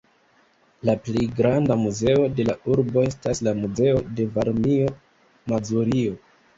[0.89, 6.23] La plej granda muzeo de la urbo estas la "Muzeo de Varmio-Mazurio".